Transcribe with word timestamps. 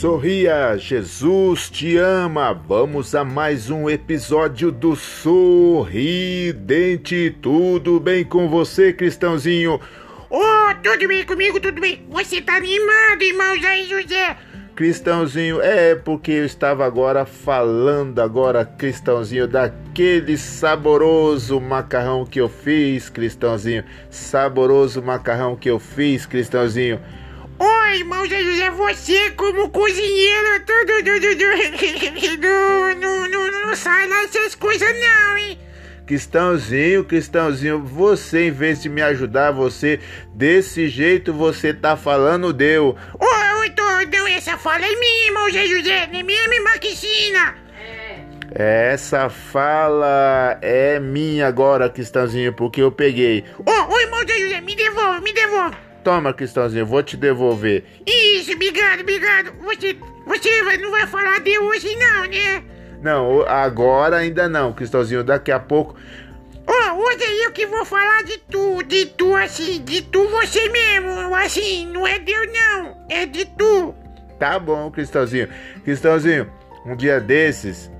Sorria, 0.00 0.76
Jesus 0.78 1.68
te 1.68 1.98
ama. 1.98 2.54
Vamos 2.54 3.14
a 3.14 3.22
mais 3.22 3.68
um 3.68 3.90
episódio 3.90 4.72
do 4.72 4.96
Sorridente. 4.96 6.16
Tudo 7.42 8.00
bem 8.00 8.24
com 8.24 8.48
você, 8.48 8.94
cristãozinho? 8.94 9.78
Oh, 10.30 10.74
tudo 10.82 11.06
bem 11.06 11.22
comigo, 11.26 11.60
tudo 11.60 11.78
bem. 11.82 12.02
Você 12.08 12.40
tá 12.40 12.56
animado, 12.56 13.20
irmão 13.20 13.60
Jair 13.60 13.86
José? 13.86 14.38
Cristãozinho, 14.74 15.60
é 15.60 15.94
porque 15.94 16.32
eu 16.32 16.46
estava 16.46 16.86
agora 16.86 17.26
falando 17.26 18.20
agora, 18.20 18.64
cristãozinho, 18.64 19.46
daquele 19.46 20.38
saboroso 20.38 21.60
macarrão 21.60 22.24
que 22.24 22.40
eu 22.40 22.48
fiz, 22.48 23.10
cristãozinho. 23.10 23.84
Saboroso 24.08 25.02
macarrão 25.02 25.54
que 25.56 25.68
eu 25.68 25.78
fiz, 25.78 26.24
cristãozinho. 26.24 26.98
Irmão 27.94 28.26
Zé 28.28 28.42
José, 28.42 28.70
você 28.70 29.30
como 29.32 29.68
cozinheiro, 29.70 30.64
tudo, 30.64 31.02
tudo, 31.04 31.36
tudo, 31.36 32.40
não, 32.40 32.94
não, 32.94 33.28
não, 33.28 33.66
não 33.66 33.76
sai 33.76 34.06
lá 34.06 34.22
essas 34.22 34.54
coisas 34.54 34.88
não, 35.00 35.36
hein? 35.36 35.58
Cristãozinho, 36.06 37.04
Cristãozinho, 37.04 37.80
você 37.80 38.48
em 38.48 38.50
vez 38.50 38.82
de 38.82 38.88
me 38.88 39.02
ajudar, 39.02 39.52
você 39.52 40.00
desse 40.34 40.88
jeito 40.88 41.32
você 41.32 41.72
tá 41.74 41.96
falando 41.96 42.52
deu. 42.52 42.96
Ô, 43.14 43.24
oh, 43.24 43.64
eu 43.64 43.74
tô, 43.74 43.82
não, 44.16 44.26
essa 44.26 44.56
fala 44.56 44.84
é 44.84 44.96
minha, 44.96 45.26
irmão 45.26 45.50
José, 45.50 46.06
não 46.06 46.18
é 46.18 46.22
minha, 46.22 46.48
minha 46.48 46.62
marquicina. 46.62 47.54
Essa 48.52 49.28
fala 49.28 50.58
é 50.62 50.98
minha 50.98 51.46
agora, 51.46 51.88
Cristãozinho, 51.88 52.52
porque 52.52 52.82
eu 52.82 52.90
peguei. 52.90 53.44
Ô, 53.58 53.62
oh, 53.66 53.86
oh, 53.90 54.00
irmão 54.00 54.20
José, 54.20 54.60
me 54.60 54.74
devolve, 54.74 55.22
me 55.22 55.32
devolve. 55.32 55.89
Toma, 56.02 56.32
Cristãozinho, 56.32 56.86
vou 56.86 57.02
te 57.02 57.16
devolver. 57.16 57.84
Isso, 58.06 58.52
obrigado, 58.52 59.00
obrigado. 59.00 59.52
Você, 59.62 59.96
você 60.26 60.76
não 60.78 60.90
vai 60.90 61.06
falar 61.06 61.40
de 61.40 61.58
hoje 61.58 61.94
não, 61.96 62.24
né? 62.26 62.64
Não, 63.02 63.42
agora 63.48 64.18
ainda 64.18 64.48
não, 64.48 64.72
Cristãozinho. 64.72 65.24
Daqui 65.24 65.50
a 65.50 65.58
pouco. 65.58 65.96
Oh, 66.66 66.92
hoje 66.94 67.24
é 67.24 67.46
eu 67.46 67.52
que 67.52 67.66
vou 67.66 67.84
falar 67.84 68.22
de 68.22 68.38
tu, 68.38 68.82
de 68.84 69.06
tu 69.06 69.34
assim, 69.34 69.82
de 69.82 70.02
tu 70.02 70.28
você 70.28 70.68
mesmo, 70.68 71.34
assim, 71.34 71.86
não 71.86 72.06
é 72.06 72.18
Deus 72.18 72.46
não, 72.52 72.96
é 73.08 73.26
de 73.26 73.44
tu. 73.44 73.94
Tá 74.38 74.58
bom, 74.58 74.90
Cristãozinho. 74.90 75.48
Cristãozinho, 75.82 76.50
um 76.86 76.94
dia 76.94 77.20
desses 77.20 77.90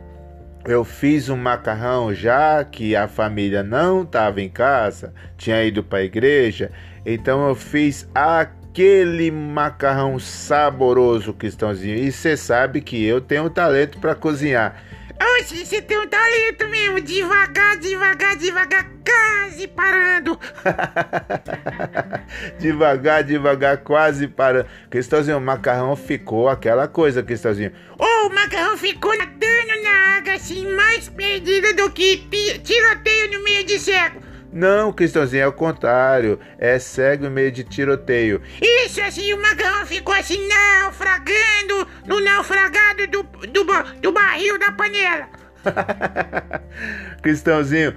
eu 0.64 0.84
fiz 0.84 1.28
um 1.28 1.36
macarrão 1.36 2.14
já 2.14 2.62
que 2.64 2.94
a 2.94 3.08
família 3.08 3.62
não 3.62 4.02
estava 4.02 4.40
em 4.40 4.48
casa, 4.48 5.14
tinha 5.36 5.62
ido 5.64 5.82
para 5.82 6.00
a 6.00 6.04
igreja, 6.04 6.70
então 7.04 7.48
eu 7.48 7.54
fiz 7.54 8.08
aquele 8.14 9.30
macarrão 9.30 10.18
saboroso, 10.18 11.32
Cristãozinho. 11.32 11.96
E 11.96 12.12
você 12.12 12.36
sabe 12.36 12.80
que 12.80 13.04
eu 13.04 13.20
tenho 13.20 13.48
talento 13.48 13.98
para 13.98 14.14
cozinhar. 14.14 14.82
Oxe, 15.22 15.66
você 15.66 15.82
tem 15.82 15.98
um 15.98 16.08
talento 16.08 16.66
mesmo, 16.68 16.98
devagar, 16.98 17.76
devagar, 17.76 18.36
devagar, 18.36 18.86
quase 19.04 19.68
parando. 19.68 20.38
devagar, 22.58 23.22
devagar, 23.22 23.76
quase 23.78 24.26
parando. 24.26 24.66
Cristãozinho, 24.88 25.36
o 25.36 25.40
macarrão 25.40 25.94
ficou 25.94 26.48
aquela 26.48 26.88
coisa, 26.88 27.22
Cristãozinho. 27.22 27.72
Oh, 27.98 28.09
o 28.26 28.34
macarrão 28.34 28.76
ficou 28.76 29.16
nadando 29.16 29.82
na 29.82 30.16
água, 30.16 30.34
assim, 30.34 30.66
mais 30.74 31.08
perdido 31.08 31.74
do 31.74 31.90
que 31.90 32.18
tiroteio 32.62 33.32
no 33.32 33.44
meio 33.44 33.64
de 33.64 33.78
cego. 33.78 34.20
Não, 34.52 34.92
Cristãozinho, 34.92 35.44
é 35.44 35.46
o 35.46 35.52
contrário. 35.52 36.38
É 36.58 36.78
cego 36.78 37.26
em 37.26 37.30
meio 37.30 37.52
de 37.52 37.62
tiroteio. 37.62 38.42
Isso, 38.60 39.00
assim, 39.00 39.32
o 39.32 39.40
macarrão 39.40 39.86
ficou 39.86 40.14
assim, 40.14 40.48
naufragando 40.48 41.86
no 42.06 42.20
naufragado 42.20 43.06
do, 43.06 43.22
do, 43.22 43.64
do 44.00 44.12
barril 44.12 44.58
da 44.58 44.72
panela. 44.72 45.28
Cristãozinho, 47.22 47.94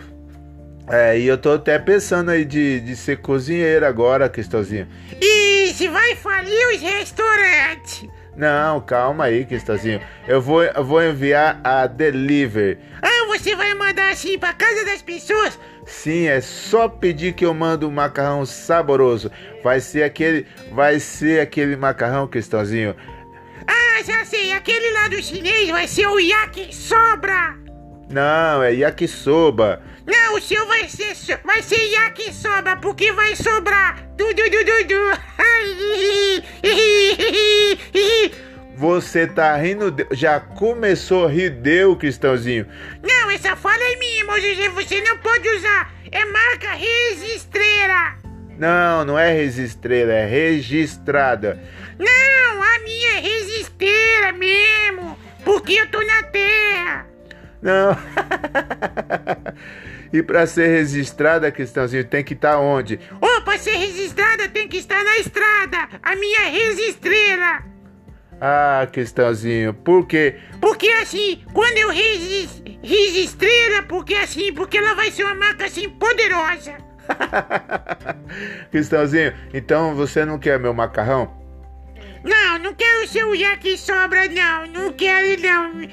é, 0.88 1.17
e 1.17 1.25
eu 1.25 1.38
tô 1.38 1.53
até 1.53 1.79
pensando 1.79 2.29
aí 2.29 2.44
de, 2.44 2.81
de 2.81 2.95
ser 2.95 3.17
cozinheiro 3.17 3.85
agora, 3.85 4.29
Cristãozinho. 4.29 4.88
E 5.19 5.72
se 5.73 5.88
vai 5.88 6.16
falir 6.16 6.67
os 6.75 6.81
restaurantes? 6.81 8.07
Não, 8.35 8.81
calma 8.81 9.25
aí, 9.25 9.45
Cristãozinho. 9.45 10.01
Eu 10.27 10.41
vou, 10.41 10.63
eu 10.63 10.83
vou 10.83 11.03
enviar 11.03 11.59
a 11.63 11.85
delivery. 11.85 12.79
Ah, 13.01 13.27
você 13.27 13.55
vai 13.55 13.73
mandar 13.75 14.11
assim 14.11 14.39
pra 14.39 14.53
casa 14.53 14.83
das 14.85 15.01
pessoas? 15.01 15.59
Sim, 15.85 16.27
é 16.27 16.41
só 16.41 16.88
pedir 16.88 17.33
que 17.33 17.45
eu 17.45 17.53
mando 17.53 17.88
um 17.88 17.91
macarrão 17.91 18.45
saboroso. 18.45 19.31
Vai 19.63 19.79
ser 19.79 20.03
aquele, 20.03 20.47
vai 20.71 20.99
ser 20.99 21.41
aquele 21.41 21.75
macarrão, 21.75 22.27
Cristãozinho. 22.27 22.95
Ah, 23.67 24.03
já 24.03 24.25
sei, 24.25 24.51
aquele 24.51 24.91
lá 24.94 25.07
do 25.07 25.21
chinês 25.21 25.69
vai 25.69 25.88
ser 25.88 26.07
o 26.07 26.19
yakisoba. 26.19 27.62
Não, 28.13 28.62
é 28.62 28.72
yakisoba. 28.72 29.81
Não, 30.06 30.35
o 30.35 30.41
seu 30.41 30.68
vai 30.68 30.88
ser, 30.88 31.16
vai 31.44 31.63
ser 31.63 31.84
yakisoba, 31.84 32.78
porque 32.78 33.12
vai 33.12 33.35
sobrar. 33.35 34.07
Du, 34.16 34.28
du, 34.35 34.44
du, 34.51 34.63
du, 34.63 34.84
du. 34.88 35.01
Você 38.78 39.25
tá 39.25 39.57
rindo, 39.57 39.96
já 40.12 40.40
começou 40.40 41.25
a 41.25 41.29
rir 41.29 41.50
deu, 41.50 41.96
Cristãozinho. 41.96 42.68
Não, 43.01 43.31
essa 43.31 43.56
fala 43.56 43.81
é 43.81 43.96
minha, 43.96 44.25
Moisés, 44.25 44.72
você 44.74 45.01
não 45.01 45.18
pode 45.18 45.50
usar. 45.50 45.91
É 46.12 46.24
marca 46.24 46.72
registrera. 46.72 48.16
Não, 48.59 49.03
não 49.06 49.18
é 49.18 49.34
registrera, 49.34 50.13
é 50.13 50.25
registrada. 50.28 51.59
Não, 51.97 52.62
a 52.62 52.80
minha 52.80 53.18
é 53.18 53.22
registeira 53.22 54.31
mesmo, 54.34 55.18
porque 55.44 55.74
eu 55.74 55.88
tô 55.90 56.00
na 56.03 56.22
terra. 56.22 57.12
Não. 57.63 57.97
e 60.12 60.22
para 60.22 60.46
ser 60.46 60.68
registrada, 60.68 61.50
Cristãozinho, 61.50 62.03
tem 62.03 62.22
que 62.22 62.34
estar 62.34 62.51
tá 62.51 62.59
onde? 62.59 63.00
Oh, 63.22 63.41
para 63.41 63.57
ser 63.57 63.78
registrada 63.78 64.50
tem 64.50 64.68
que 64.68 64.78
estar 64.78 65.01
na 65.01 65.18
estrada. 65.18 65.90
A 66.03 66.13
minha 66.16 66.41
registreira. 66.50 67.63
Ah, 68.41 68.85
Cristãozinho, 68.91 69.74
por 69.74 70.06
quê? 70.06 70.35
Porque 70.59 70.90
assim, 70.90 71.41
quando 71.53 71.78
eu 71.78 71.90
regis, 71.90 72.62
registrei 72.84 73.57
ela, 73.68 73.84
porque 73.84 74.16
assim, 74.16 74.51
porque 74.51 74.78
ela 74.78 74.94
vai 74.95 75.09
ser 75.12 75.24
uma 75.24 75.35
marca 75.35 75.66
assim 75.66 75.90
poderosa. 75.90 76.75
Cristãozinho, 78.72 79.34
então 79.53 79.95
você 79.95 80.25
não 80.25 80.38
quer 80.38 80.59
meu 80.59 80.74
macarrão? 80.74 81.41
Não, 82.24 82.59
não 82.59 82.74
quero 82.74 83.03
o 83.03 83.07
seu 83.07 83.31
sobra 83.78 84.28
não, 84.28 84.68
não 84.68 84.91
quero 84.91 85.41
não. 85.41 85.88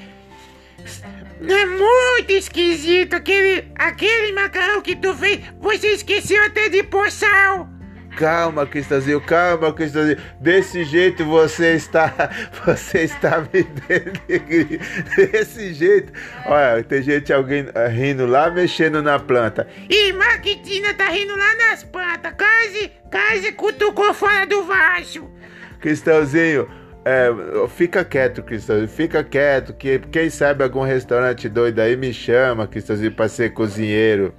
É 1.47 1.65
muito 1.65 2.31
esquisito 2.31 3.15
aquele, 3.15 3.71
aquele 3.75 4.31
macarrão 4.33 4.81
que 4.81 4.95
tu 4.95 5.15
fez. 5.15 5.41
Você 5.59 5.87
esqueceu 5.93 6.43
até 6.43 6.69
de 6.69 6.83
pôr 6.83 7.09
sal. 7.11 7.67
Calma, 8.15 8.67
Cristãozinho, 8.67 9.21
calma, 9.21 9.73
Cristãozinho. 9.73 10.17
Desse 10.39 10.83
jeito 10.83 11.25
você 11.25 11.73
está, 11.75 12.29
você 12.65 13.03
está 13.03 13.39
me 13.41 13.63
denegrindo. 13.63 14.83
Desse 15.15 15.73
jeito. 15.73 16.11
Olha, 16.45 16.83
tem 16.83 17.01
gente 17.01 17.31
alguém 17.31 17.67
eh, 17.73 17.87
rindo 17.87 18.25
lá, 18.25 18.49
mexendo 18.49 19.01
na 19.01 19.17
planta. 19.17 19.67
E 19.89 20.11
Marquitina 20.13 20.93
tá 20.93 21.09
rindo 21.09 21.35
lá 21.35 21.55
nas 21.55 21.83
plantas. 21.83 22.33
Quase, 22.37 22.91
quase 23.09 23.51
cutucou 23.53 24.13
fora 24.13 24.45
do 24.45 24.63
vaso. 24.63 25.31
Cristãozinho, 25.79 26.69
é, 27.03 27.31
fica 27.67 28.05
quieto, 28.05 28.43
Cristãozinho, 28.43 28.87
fica 28.87 29.23
quieto. 29.23 29.73
Que 29.73 29.97
quem 29.99 30.29
sabe 30.29 30.63
algum 30.63 30.81
restaurante 30.81 31.49
doido 31.49 31.79
aí 31.79 31.95
me 31.95 32.13
chama, 32.13 32.67
Cristãozinho, 32.67 33.11
para 33.11 33.27
ser 33.27 33.53
cozinheiro. 33.53 34.35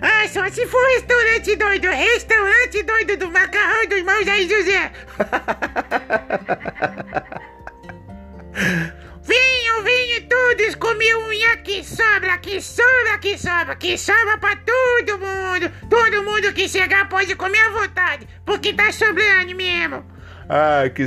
Ah, 0.00 0.28
só 0.28 0.48
se 0.48 0.64
for 0.66 0.80
restaurante 0.94 1.56
doido, 1.56 1.88
restaurante 1.88 2.84
doido 2.84 3.16
do 3.16 3.28
macarrão 3.30 3.88
do 3.88 3.96
irmão 3.96 4.24
Jair 4.24 4.48
José. 4.48 4.92
venham, 9.22 9.82
venham 9.82 10.22
todos 10.28 10.76
comer 10.76 11.16
um 11.16 11.28
que 11.64 11.84
sobra, 11.84 12.38
que 12.38 12.60
sobra, 12.60 13.18
que 13.18 13.36
sobra, 13.36 13.76
que 13.76 13.98
sobra 13.98 14.38
pra 14.38 14.56
todo 14.56 15.18
mundo. 15.18 15.70
Todo 15.90 16.22
mundo 16.22 16.52
que 16.52 16.68
chegar 16.68 17.08
pode 17.08 17.34
comer 17.36 17.60
à 17.60 17.70
vontade, 17.70 18.28
porque 18.44 18.72
tá 18.72 18.90
sobrando 18.90 19.54
mesmo. 19.54 20.17
Ah, 20.48 20.88
que 20.88 21.04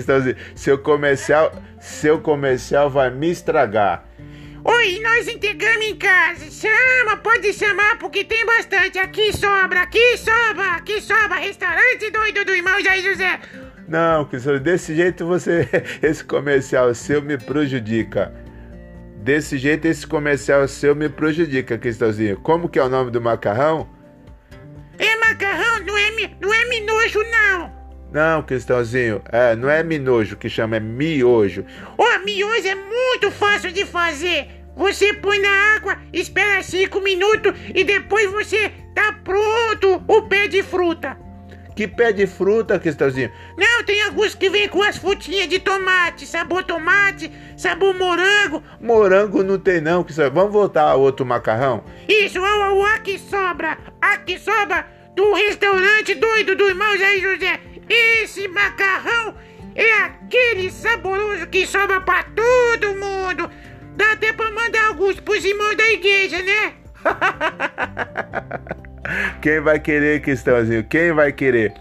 seu 0.55 0.77
comercial, 0.77 1.51
seu 1.79 2.19
comercial 2.19 2.89
vai 2.89 3.09
me 3.09 3.31
estragar. 3.31 4.05
Oi, 4.63 4.99
nós 5.01 5.27
entregamos 5.27 5.85
em 5.87 5.95
casa. 5.95 6.51
Chama, 6.51 7.17
pode 7.17 7.51
chamar 7.51 7.97
porque 7.97 8.23
tem 8.23 8.45
bastante. 8.45 8.99
Aqui 8.99 9.33
sobra, 9.33 9.81
aqui 9.81 10.17
sobra, 10.17 10.75
aqui 10.75 11.01
sobra. 11.01 11.37
Restaurante 11.39 12.11
doido 12.11 12.45
do 12.45 12.53
irmão 12.53 12.79
Jair 12.79 13.03
José. 13.03 13.39
Não, 13.87 14.23
Cristão, 14.25 14.59
desse 14.59 14.95
jeito 14.95 15.25
você. 15.25 15.67
Esse 16.03 16.23
comercial 16.23 16.93
seu 16.93 17.23
me 17.23 17.37
prejudica. 17.39 18.31
Desse 19.21 19.57
jeito 19.57 19.85
esse 19.85 20.07
comercial 20.07 20.67
seu 20.67 20.95
me 20.95 21.07
prejudica, 21.07 21.77
Cristãozinho. 21.77 22.37
Como 22.37 22.67
que 22.67 22.79
é 22.79 22.83
o 22.83 22.89
nome 22.89 23.11
do 23.11 23.21
macarrão? 23.21 23.87
É 24.97 25.15
macarrão, 25.17 25.79
não 25.85 25.95
é, 25.95 26.09
não 26.41 26.51
é 26.51 26.65
minojo, 26.65 27.19
não. 27.19 27.40
Não, 28.11 28.43
Cristãozinho, 28.43 29.21
é, 29.31 29.55
não 29.55 29.69
é 29.69 29.81
minojo 29.81 30.35
que 30.35 30.49
chama, 30.49 30.75
é 30.75 30.79
miojo. 30.79 31.65
Oh, 31.97 32.25
miojo 32.25 32.67
é 32.67 32.75
muito 32.75 33.31
fácil 33.31 33.71
de 33.71 33.85
fazer. 33.85 34.49
Você 34.75 35.13
põe 35.13 35.39
na 35.39 35.75
água, 35.75 35.97
espera 36.11 36.61
cinco 36.61 36.99
minutos 36.99 37.53
e 37.73 37.83
depois 37.83 38.29
você 38.31 38.71
tá 38.93 39.13
pronto 39.23 40.03
o 40.07 40.21
pé 40.23 40.47
de 40.47 40.61
fruta. 40.61 41.17
Que 41.75 41.87
pé 41.87 42.11
de 42.11 42.27
fruta, 42.27 42.77
Cristãozinho? 42.77 43.31
Não, 43.57 43.83
tem 43.83 44.03
alguns 44.03 44.35
que 44.35 44.49
vêm 44.49 44.67
com 44.67 44.83
as 44.83 44.97
frutinhas 44.97 45.47
de 45.47 45.59
tomate, 45.59 46.25
sabor 46.25 46.63
tomate, 46.63 47.31
sabor 47.55 47.93
morango. 47.93 48.61
Morango 48.79 49.41
não 49.41 49.57
tem 49.57 49.79
não, 49.79 50.03
Cristãozinho. 50.03 50.35
Vamos 50.35 50.51
voltar 50.51 50.83
ao 50.83 50.99
outro 50.99 51.25
macarrão? 51.25 51.83
Isso, 52.09 52.39
o, 52.39 52.79
o 52.79 52.85
aqui 52.85 53.17
sobra, 53.17 53.77
aqui 54.01 54.37
sobra 54.37 54.85
do 55.15 55.33
restaurante 55.33 56.15
doido 56.15 56.55
do 56.55 56.67
irmão 56.67 56.97
Jair 56.97 57.21
José. 57.21 57.59
Esse 57.89 58.47
macarrão 58.47 59.35
é 59.75 59.93
aquele 60.03 60.71
saboroso 60.71 61.47
que 61.47 61.65
sobra 61.65 62.01
pra 62.01 62.23
todo 62.23 62.95
mundo. 62.95 63.49
Dá 63.95 64.13
até 64.13 64.33
pra 64.33 64.51
mandar 64.51 64.87
alguns 64.87 65.19
pros 65.19 65.43
irmãos 65.43 65.75
da 65.75 65.89
igreja, 65.91 66.41
né? 66.41 66.73
Quem 69.41 69.59
vai 69.59 69.79
querer, 69.79 70.21
Cristãozinho? 70.21 70.83
Quem 70.83 71.11
vai 71.11 71.31
querer? 71.31 71.73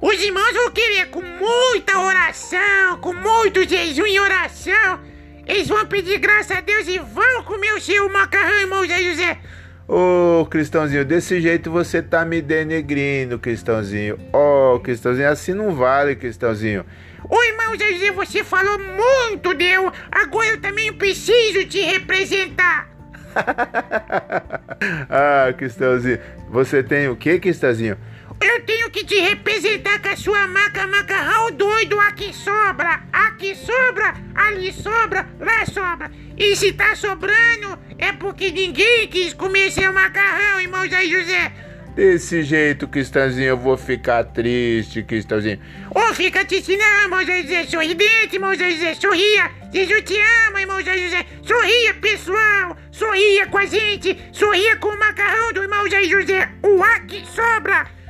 Os 0.00 0.20
irmãos 0.20 0.52
vão 0.52 0.70
querer 0.70 1.06
com 1.06 1.22
muita 1.22 2.00
oração, 2.00 2.98
com 3.00 3.12
muito 3.12 3.68
jejum 3.68 4.06
e 4.06 4.18
oração. 4.18 5.00
Eles 5.46 5.68
vão 5.68 5.86
pedir 5.86 6.18
graça 6.18 6.58
a 6.58 6.60
Deus 6.60 6.86
e 6.86 6.98
vão 6.98 7.42
comer 7.44 7.72
o 7.74 7.80
seu 7.80 8.08
macarrão, 8.08 8.60
irmão 8.60 8.86
José. 8.86 9.38
Ô, 9.88 10.42
oh, 10.42 10.46
Cristãozinho, 10.46 11.04
desse 11.04 11.40
jeito 11.40 11.70
você 11.70 12.00
tá 12.00 12.24
me 12.24 12.40
denegrindo, 12.40 13.38
Cristãozinho. 13.38 14.18
Ó, 14.32 14.76
oh, 14.76 14.80
Cristãozinho, 14.80 15.28
assim 15.28 15.52
não 15.52 15.74
vale, 15.74 16.14
Cristãozinho. 16.14 16.84
Ô, 17.28 17.42
irmão 17.42 17.76
Zezé, 17.76 18.12
você 18.12 18.44
falou 18.44 18.78
muito, 18.78 19.54
Deus. 19.54 19.92
Agora 20.10 20.48
eu 20.48 20.60
também 20.60 20.92
preciso 20.92 21.64
te 21.66 21.80
representar. 21.80 22.88
ah, 25.10 25.52
Cristãozinho, 25.56 26.18
você 26.48 26.82
tem 26.82 27.08
o 27.08 27.16
que, 27.16 27.40
Cristãozinho? 27.40 27.96
Eu 28.42 28.60
tenho 28.62 28.90
que 28.90 29.04
te 29.04 29.20
representar 29.20 30.00
com 30.02 30.08
a 30.08 30.16
sua 30.16 30.48
maca 30.48 30.84
macarrão 30.86 31.52
doido. 31.52 31.98
Aqui 32.00 32.34
sobra, 32.34 33.00
aqui 33.12 33.54
sobra, 33.54 34.14
ali 34.34 34.72
sobra, 34.72 35.28
lá 35.38 35.64
sobra. 35.64 36.10
E 36.36 36.56
se 36.56 36.72
tá 36.72 36.96
sobrando, 36.96 37.78
é 37.98 38.12
porque 38.12 38.50
ninguém 38.50 39.06
quis 39.06 39.32
comer 39.32 39.70
seu 39.70 39.92
macarrão, 39.92 40.60
irmão 40.60 40.88
Zé 40.88 41.04
José. 41.06 41.52
Desse 41.94 42.42
jeito, 42.42 42.88
Cristãozinho, 42.88 43.48
eu 43.48 43.56
vou 43.56 43.76
ficar 43.76 44.24
triste, 44.24 45.02
Cristãozinho. 45.04 45.60
Ô, 45.94 46.00
oh, 46.00 46.14
fica 46.14 46.44
triste 46.44 46.76
não, 46.76 47.02
irmão 47.02 47.24
Zé 47.24 47.42
José. 47.42 47.64
Sorridente, 47.64 48.36
irmão 48.36 48.54
Zé 48.56 48.70
José. 48.72 48.94
Sorria. 48.94 49.50
Jesus 49.72 50.02
te 50.02 50.18
ama, 50.48 50.60
irmão 50.60 50.82
Zé 50.82 50.98
José. 50.98 51.26
Sorria, 51.42 51.94
pessoal. 51.94 52.76
Sorria 52.90 53.46
com 53.46 53.58
a 53.58 53.66
gente. 53.66 54.18
Sorria 54.32 54.76
com 54.76 54.88
o 54.88 54.98
macarrão 54.98 55.52
do 55.52 55.62
irmão 55.62 55.88
Zé 55.88 56.02
José. 56.04 56.50
O 56.62 56.82
ar 56.82 57.06
que 57.06 57.24
sobra. 57.26 58.01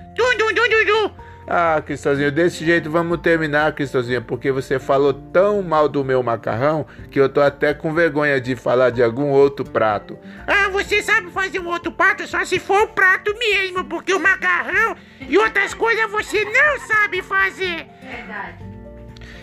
Ah, 1.47 1.83
Cristãozinho, 1.85 2.31
desse 2.31 2.65
jeito 2.65 2.91
vamos 2.91 3.21
terminar, 3.21 3.73
Cristãozinho, 3.73 4.23
porque 4.23 4.53
você 4.53 4.79
falou 4.79 5.13
tão 5.13 5.63
mal 5.63 5.89
do 5.89 6.05
meu 6.05 6.23
macarrão 6.23 6.87
que 7.11 7.21
eu 7.21 7.29
tô 7.29 7.41
até 7.41 7.75
com 7.75 7.93
vergonha 7.93 8.41
de 8.41 8.55
falar 8.55 8.91
de 8.91 9.03
algum 9.03 9.29
outro 9.31 9.65
prato. 9.65 10.19
Ah, 10.47 10.69
você 10.69 11.03
sabe 11.03 11.31
fazer 11.31 11.59
um 11.59 11.67
outro 11.67 11.91
prato 11.93 12.27
só 12.27 12.45
se 12.45 12.59
for 12.59 12.85
o 12.85 12.89
prato 12.89 13.37
mesmo, 13.39 13.85
porque 13.85 14.15
o 14.15 14.21
macarrão 14.21 14.97
e 15.21 15.37
outras 15.37 15.75
coisas 15.75 16.11
você 16.11 16.45
não 16.45 16.87
sabe 16.87 17.21
fazer. 17.23 17.87
Verdade. 18.01 18.65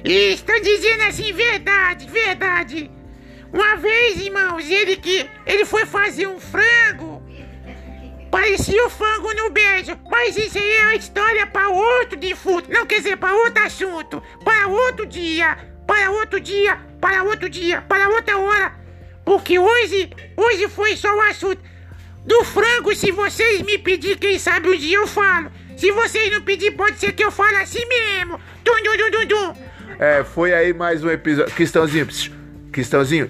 Estão 0.04 0.60
dizendo 0.62 1.04
assim, 1.04 1.34
verdade, 1.34 2.08
verdade. 2.08 2.90
Uma 3.52 3.76
vez, 3.76 4.22
irmãos, 4.22 4.70
ele 4.70 4.96
que 4.96 5.30
ele 5.46 5.66
foi 5.66 5.86
fazer 5.86 6.28
um 6.28 6.40
frango 6.40 7.22
Parecia 8.32 8.86
o 8.86 8.90
fango 8.90 9.34
no 9.34 9.50
beijo, 9.50 9.98
mas 10.10 10.38
isso 10.38 10.58
aí 10.58 10.72
é 10.74 10.84
uma 10.84 10.96
história 10.96 11.48
para 11.48 11.70
outro 11.70 12.18
defunto. 12.18 12.72
Não 12.72 12.86
quer 12.86 12.98
dizer, 12.98 13.18
para 13.18 13.34
outro 13.34 13.64
assunto, 13.64 14.24
para 14.44 14.68
outro 14.68 15.06
dia, 15.06 15.58
para 15.88 16.12
outro 16.12 16.40
dia, 16.40 16.78
para 17.02 17.24
outro 17.24 17.50
dia, 17.50 17.82
para 17.82 18.10
outra 18.10 18.38
hora. 18.38 18.74
Porque 19.26 19.58
hoje, 19.58 20.12
hoje 20.38 20.68
foi 20.68 20.96
só 20.96 21.16
o 21.16 21.22
assunto 21.22 21.62
do 22.26 22.44
frango. 22.44 22.96
Se 22.96 23.12
vocês 23.12 23.62
me 23.64 23.78
pedirem, 23.78 24.18
quem 24.18 24.38
sabe 24.38 24.70
um 24.70 24.78
dia 24.78 24.98
eu 24.98 25.08
falo. 25.08 25.52
Se 25.76 25.92
vocês 25.92 26.32
não 26.32 26.42
pedirem, 26.42 26.76
pode 26.76 27.00
ser 27.00 27.14
que 27.14 27.24
eu 27.24 27.32
fale 27.32 27.58
assim 27.58 27.84
mesmo. 27.86 28.40
Dum, 28.64 28.84
dum, 28.84 28.98
dum, 28.98 29.12
dum, 29.12 29.26
dum. 29.26 29.54
É, 29.98 30.24
foi 30.24 30.54
aí 30.54 30.74
mais 30.74 31.04
um 31.04 31.10
episódio. 31.10 31.54
Cristãozinho, 31.56 32.06
psiu. 32.06 32.34
Cristãozinho, 32.72 33.28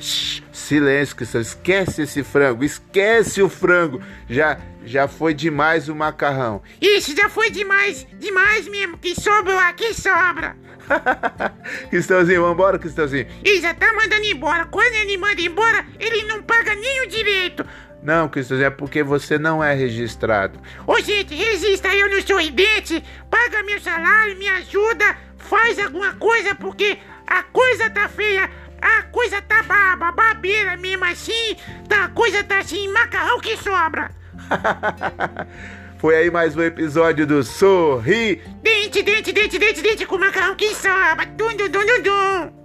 silêncio, 0.69 1.16
Cristão. 1.16 1.42
Esquece 1.42 2.04
esse 2.04 2.24
frango, 2.24 2.63
esquece 2.63 3.42
o 3.42 3.50
frango. 3.50 4.01
Já, 4.30 4.60
já 4.86 5.07
foi 5.07 5.33
demais 5.33 5.89
o 5.89 5.95
macarrão. 5.95 6.62
Isso, 6.80 7.16
já 7.16 7.27
foi 7.27 7.50
demais, 7.50 8.06
demais 8.19 8.68
mesmo. 8.68 8.98
Que 8.98 9.19
sobra 9.19 9.68
aqui 9.68 9.94
sobra. 9.95 10.56
Cristãozinho, 11.89 12.44
vambora, 12.44 12.77
Cristãozinho. 12.77 13.27
E 13.44 13.60
já 13.60 13.74
tá 13.74 13.92
mandando 13.94 14.25
embora. 14.25 14.66
Quando 14.66 14.94
ele 14.94 15.18
manda 15.18 15.42
embora, 15.42 15.86
ele 16.00 16.24
não 16.25 16.44
paga 16.44 16.75
nem 16.75 17.04
o 17.04 17.07
direito. 17.07 17.65
Não, 18.04 18.30
Cristãozinho, 18.30 18.68
é 18.68 18.69
porque 18.69 19.01
você 19.01 19.39
não 19.39 19.63
é 19.63 19.74
registrado. 19.74 20.60
Ô, 20.86 21.00
gente, 21.00 21.33
registra 21.33 21.95
eu 21.95 22.10
no 22.10 22.22
sorridente, 22.25 23.04
paga 23.30 23.63
meu 23.63 23.81
salário, 23.81 24.38
me 24.38 24.48
ajuda, 24.48 25.18
faz 25.38 25.80
alguma 25.80 26.13
coisa, 26.13 26.56
porque 26.56 26.98
a 27.27 27.44
coisa 27.44 27.89
tá 27.89 28.07
feia. 28.07 28.50
A 28.81 29.03
coisa 29.03 29.41
tá 29.41 29.63
baba, 29.63 30.11
babeira 30.11 30.77
mesmo 30.77 31.05
assim. 31.05 31.55
Tá, 31.87 32.05
a 32.05 32.09
coisa 32.09 32.43
tá 32.43 32.59
assim, 32.59 32.87
macarrão 32.89 33.39
que 33.39 33.57
sobra. 33.57 34.11
Foi 35.97 36.15
aí 36.15 36.31
mais 36.31 36.55
um 36.55 36.61
episódio 36.61 37.27
do 37.27 37.43
Sorri. 37.43 38.41
Dente, 38.63 39.03
dente, 39.03 39.33
dente, 39.33 39.59
dente, 39.59 39.81
dente 39.81 40.05
com 40.05 40.17
macarrão 40.17 40.55
que 40.55 40.73
sobra. 40.73 41.25
Dum, 41.35 41.55
dum, 41.57 41.69
dum, 41.69 41.85
dum, 41.85 42.01
dum. 42.01 42.58